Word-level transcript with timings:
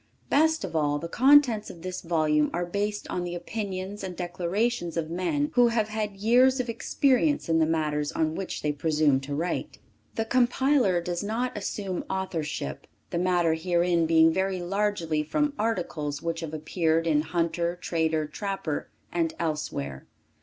Best 0.31 0.63
of 0.63 0.75
all, 0.75 0.97
the 0.97 1.07
contents 1.07 1.69
of 1.69 1.83
this 1.83 2.01
volume 2.01 2.49
are 2.55 2.65
based 2.65 3.07
on 3.11 3.23
the 3.23 3.35
opinions 3.35 4.03
and 4.03 4.15
declarations 4.15 4.97
of 4.97 5.11
men 5.11 5.51
who 5.53 5.67
have 5.67 5.89
had 5.89 6.15
years 6.17 6.59
of 6.59 6.67
experience 6.67 7.47
in 7.47 7.59
the 7.59 7.67
matters 7.67 8.11
on 8.11 8.33
which 8.33 8.63
they 8.63 8.71
presume 8.71 9.19
to 9.19 9.35
write. 9.35 9.77
The 10.15 10.25
Compiler 10.25 11.01
does 11.01 11.23
not 11.23 11.55
assume 11.55 12.03
authorship, 12.09 12.87
the 13.11 13.19
matter 13.19 13.53
herein 13.53 14.07
being 14.07 14.33
very 14.33 14.59
largely 14.59 15.21
from 15.21 15.53
articles 15.59 16.19
which 16.19 16.39
have 16.39 16.55
appeared 16.55 17.05
in 17.05 17.21
Hunter 17.21 17.77
Trader 17.79 18.25
Trapper 18.25 18.89
and 19.13 19.35
elsewhere. 19.37 20.07